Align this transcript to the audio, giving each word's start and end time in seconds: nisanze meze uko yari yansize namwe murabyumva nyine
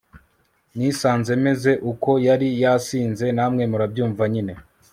nisanze 0.75 1.31
meze 1.45 1.71
uko 1.91 2.09
yari 2.27 2.47
yansize 2.61 3.25
namwe 3.37 3.63
murabyumva 3.71 4.23
nyine 4.33 4.53